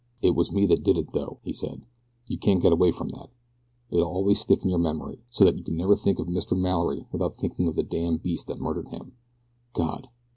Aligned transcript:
"It 0.23 0.33
was 0.33 0.51
me 0.51 0.65
that 0.65 0.81
did 0.81 0.97
it, 0.97 1.13
though," 1.13 1.37
he 1.43 1.53
said; 1.53 1.83
"you 2.27 2.39
can't 2.39 2.59
get 2.59 2.73
away 2.73 2.91
from 2.91 3.09
that. 3.09 3.29
It'll 3.91 4.07
always 4.07 4.39
stick 4.39 4.63
in 4.63 4.69
your 4.71 4.79
memory, 4.79 5.19
so 5.29 5.45
that 5.45 5.57
you 5.59 5.63
can 5.63 5.77
never 5.77 5.95
think 5.95 6.17
of 6.17 6.25
Mr. 6.25 6.57
Mallory 6.57 7.05
without 7.11 7.37
thinking 7.37 7.67
of 7.67 7.75
the 7.75 7.83
damned 7.83 8.23
beast 8.23 8.47
that 8.47 8.59
murdered 8.59 8.87
him 8.87 9.11
God! 9.73 10.09